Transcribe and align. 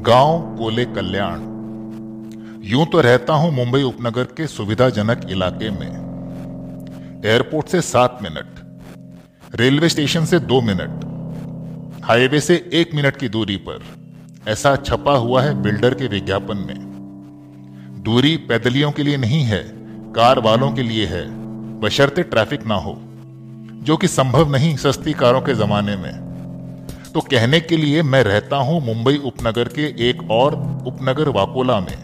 गाँव 0.00 0.40
कोले 0.58 0.84
कल्याण। 0.84 1.40
यूँ 2.64 2.84
तो 2.86 3.00
रहता 3.00 3.32
हूँ 3.32 3.50
मुंबई 3.52 3.82
उपनगर 3.82 4.24
के 4.36 4.46
सुविधाजनक 4.46 5.26
इलाके 5.30 5.70
में। 5.70 7.22
एयरपोर्ट 7.26 7.68
से 7.68 7.80
सात 7.80 8.18
मिनट, 8.22 8.60
रेलवे 9.54 9.88
स्टेशन 9.88 10.24
से 10.24 10.38
दो 10.38 10.60
मिनट, 10.60 11.04
हाईवे 12.04 12.40
से 12.40 12.70
एक 12.72 12.94
मिनट 12.94 13.16
की 13.16 13.28
दूरी 13.28 13.56
पर, 13.56 13.84
ऐसा 14.48 14.74
छपा 14.76 15.16
हुआ 15.16 15.42
है 15.42 15.62
बिल्डर 15.62 15.94
के 15.94 16.06
विज्ञापन 16.06 16.56
में। 16.56 18.02
दूरी 18.04 18.36
पैदलियों 18.36 18.92
के 18.92 19.02
लिए 19.02 19.16
नहीं 19.16 19.42
है, 19.42 19.62
कार 20.12 20.38
वालों 20.38 20.72
के 20.72 20.82
लिए 20.82 21.06
है, 21.06 21.24
बशर्ते 21.80 22.22
ट्रैफ़िक 22.22 22.66
ना 22.66 22.74
हो, 22.74 22.96
जो 23.82 23.96
कि 23.96 24.08
संभव 24.08 24.52
नहीं 24.52 24.76
सस्ती 24.76 25.12
कारों 25.12 25.40
के 25.40 25.54
जमाने 25.54 25.96
में। 25.96 26.29
तो 27.14 27.20
कहने 27.20 27.60
के 27.60 27.76
लिए 27.76 28.02
मैं 28.02 28.22
रहता 28.22 28.56
हूँ 28.56 28.86
मुंबई 28.86 29.16
उपनगर 29.16 29.68
के 29.68 30.10
एक 30.10 30.30
और 30.30 30.54
उपनगर 30.86 31.28
वाकोला 31.28 31.80
में। 31.80 32.02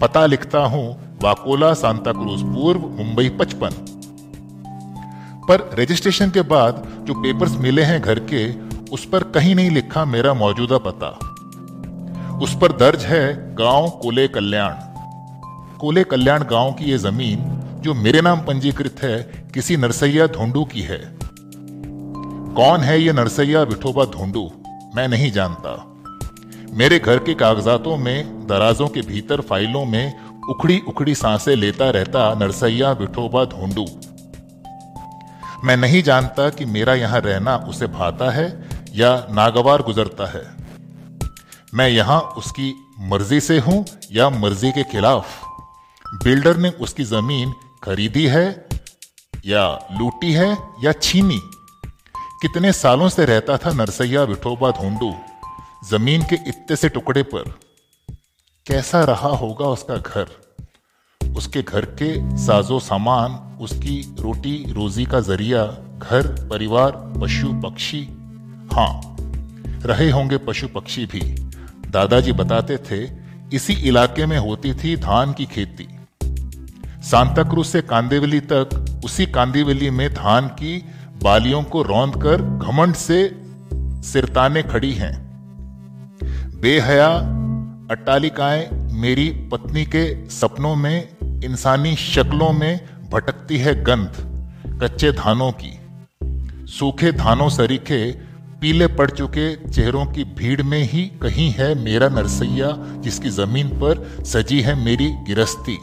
पता 0.00 0.26
लिखता 0.26 0.58
हूँ 0.58 1.16
वाकोला, 1.22 1.74
सांता 1.74 2.12
क्रूज 2.12 2.42
पूर्व, 2.42 2.80
मुंबई 2.80 3.28
पचपन। 3.28 3.70
पर 5.48 5.70
रजिस्ट्रेशन 5.78 6.30
के 6.30 6.42
बाद 6.42 7.04
जो 7.04 7.14
पेपर्स 7.14 7.56
मिले 7.56 7.82
हैं 7.82 8.00
घर 8.02 8.18
के, 8.18 8.52
उस 8.90 9.04
पर 9.04 9.22
कहीं 9.22 9.54
नहीं 9.54 9.70
लिखा 9.70 10.04
मेरा 10.04 10.34
मौजूदा 10.34 10.78
पता। 10.78 11.08
उस 12.38 12.58
पर 12.60 12.72
दर्ज 12.72 13.04
है 13.04 13.54
गाँव 13.54 13.90
कोले 13.90 14.28
कल्याण। 14.28 14.74
कोले 15.78 16.04
कल्याण 16.04 16.42
गाँव 16.42 16.72
की 16.72 16.84
यह 16.84 16.96
ज़मीन, 16.96 17.38
जो 17.80 17.94
मेरे 17.94 18.20
नाम 18.20 18.40
पंजीकृत 18.40 19.02
है, 19.02 19.22
किसी 19.54 19.76
नरसैया 19.76 20.26
धोंडू 20.26 20.64
की 20.64 20.82
है। 20.82 21.21
कौन 22.56 22.80
है 22.80 23.02
ये 23.02 23.12
नरसैया, 23.12 23.62
विठोबा, 23.62 24.04
धोंडू? 24.04 24.50
मैं 24.94 25.08
नहीं 25.08 25.32
जानता। 25.32 25.94
मेरे 26.74 26.98
घर 26.98 27.18
के 27.18 27.34
कागजातों 27.34 27.96
में, 27.96 28.46
दराजों 28.46 28.88
के 28.88 29.00
भीतर 29.00 29.40
फाइलों 29.40 29.84
में 29.84 30.20
उखड़ी 30.50 30.80
उखड़ी 30.88 31.14
साँसें 31.14 31.56
लेता 31.56 31.90
रहता 31.90 32.34
नरसैया, 32.34 32.92
विठोबा, 32.92 33.44
धोंडू। 33.44 33.86
मैं 35.64 35.76
नहीं 35.76 36.02
जानता 36.02 36.50
कि 36.50 36.64
मेरा 36.64 36.94
यहाँ 36.94 37.20
रहना 37.20 37.56
उसे 37.56 37.86
भाता 37.86 38.30
है 38.30 38.68
या 38.94 39.26
नागवार 39.30 39.82
गुजरता 39.82 40.26
है। 40.26 40.44
मैं 41.74 41.88
यहाँ 41.88 42.20
उसकी 42.20 42.74
मर्ज़ी 43.00 43.40
से 43.40 43.58
हूँ 43.58 43.86
या 44.12 44.30
मर्ज़ी 44.30 44.72
के 44.72 44.82
खिलाफ। 44.82 45.26
बिल्डर 46.24 46.56
ने 46.56 46.70
उसकी 46.70 47.04
ज़मीन 47.04 47.52
खरीदी 47.84 48.26
है 48.26 48.68
या 49.46 49.88
लूटी 49.98 50.32
है 50.32 50.58
या 50.84 50.92
छीनी? 50.92 51.40
कितने 52.42 52.72
सालों 52.72 53.08
से 53.08 53.24
रहता 53.24 53.56
था 53.56 53.72
नरसैया 53.72 54.22
विठोबा 54.22 54.70
धोंडू 54.70 55.14
ज़मीन 55.90 56.22
के 56.22 56.34
इतने 56.34 56.76
से 56.76 56.88
टुकड़े 56.88 57.22
पर। 57.22 57.42
कैसा 58.66 59.04
रहा 59.04 59.28
होगा 59.28 59.66
उसका 59.66 59.96
घर? 59.96 60.26
उसके 61.36 61.62
घर 61.62 61.84
के 61.84 62.36
साजो 62.36 62.80
सामान, 62.80 63.58
उसकी 63.60 64.16
रोटी 64.20 64.72
रोजी 64.72 65.04
का 65.04 65.20
ज़रिया, 65.20 65.64
घर, 65.98 66.48
परिवार, 66.50 66.90
पशु, 67.22 67.52
पक्षी। 67.52 68.08
हाँ 68.72 69.16
रहे 69.82 70.10
होंगे 70.10 70.36
पशु, 70.36 70.68
पक्षी 70.68 71.06
भी। 71.06 71.20
दादाजी 71.90 72.32
बताते 72.32 72.76
थे, 72.76 73.10
इसी 73.56 73.72
इलाके 73.72 74.26
में 74.26 74.38
होती 74.38 74.74
थी 74.74 74.96
धान 74.96 75.32
की 75.32 75.44
खेती। 75.46 75.88
सांताक्रूज 77.02 77.66
से 77.66 77.82
कांदेवली 77.82 78.40
तक, 78.40 79.00
उसी 79.04 79.26
कांदिवली 79.26 79.90
में 79.90 80.14
धान 80.14 80.48
की 80.48 80.84
बालियों 81.22 81.62
को 81.62 81.82
रौंद 81.82 82.22
कर 82.22 82.42
घमंड 82.42 82.94
से 82.94 83.42
सिरताने 84.02 84.62
खड़ी 84.62 84.92
हैं। 84.92 85.12
बेहया, 86.60 87.08
अट्टालिकाएँ 87.90 88.68
मेरी 88.92 89.30
पत्नी 89.30 89.84
के 89.84 90.30
सपनों 90.30 90.76
में, 90.76 91.08
इंसानी 91.44 91.96
शक्लों 91.96 92.52
में 92.52 92.80
भटकती 93.12 93.56
है 93.56 93.84
गंध, 93.84 94.12
कच्चे 94.82 95.12
धानों 95.12 95.52
की। 95.52 95.78
सूखे 96.72 97.12
धानों 97.12 97.48
सरीखे, 97.48 98.12
पीले 98.60 98.86
पड़ 98.86 99.10
चुके 99.10 99.70
चेहरों 99.70 100.06
की 100.06 100.24
भीड़ 100.24 100.62
में 100.62 100.82
ही 100.82 101.02
कहीं 101.02 101.50
है 101.50 101.74
मेरा 101.74 102.08
नरसैया, 102.08 102.76
जिसकी 102.78 103.30
ज़मीन 103.30 103.68
पर 103.68 104.24
सजी 104.24 104.60
है 104.60 104.84
मेरी 104.84 105.10
गिरस्ती। 105.10 105.78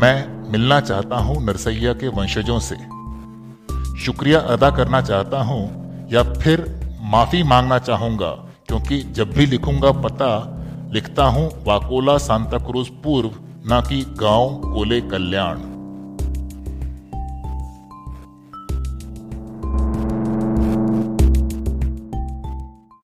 मैं 0.00 0.50
मिलना 0.52 0.80
चाहता 0.80 1.16
हूँ 1.16 1.44
नरसैया 1.44 1.92
के 1.92 2.08
वंशजों 2.08 2.58
से। 2.58 2.99
शुक्रिया 4.00 4.38
अदा 4.48 4.70
करना 4.70 5.00
चाहता 5.00 5.42
हूँ 5.42 5.62
या 6.12 6.22
फिर 6.34 6.60
माफ़ी 7.10 7.42
मांगना 7.42 7.78
चाहूँगा, 7.78 8.30
क्योंकि 8.68 9.00
जब 9.12 9.32
भी 9.32 9.46
लिखूँगा 9.46 9.90
पता 10.02 10.30
लिखता 10.92 11.24
हूँ 11.26 11.50
वाकोला 11.64 12.16
सांता 12.18 12.58
क्रूज 12.60 12.88
पूर्व, 13.02 13.30
ना 13.66 13.80
कि 13.80 14.02
गाँव 14.20 14.48
कोले 14.74 15.00
कल्याण। 15.10 15.69